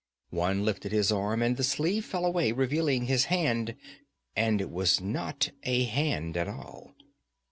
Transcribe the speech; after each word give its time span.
One 0.31 0.65
lifted 0.65 0.91
his 0.91 1.11
arm 1.11 1.43
and 1.43 1.57
the 1.57 1.63
sleeve 1.63 2.05
fell 2.05 2.25
away 2.25 2.53
revealing 2.53 3.05
his 3.05 3.25
hand 3.25 3.75
and 4.35 4.59
it 4.59 4.71
was 4.71 4.99
not 4.99 5.51
a 5.61 5.83
hand 5.83 6.35
at 6.35 6.47
all. 6.47 6.95